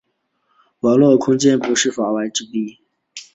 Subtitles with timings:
[0.79, 2.79] 网络空间不是“法外之地”。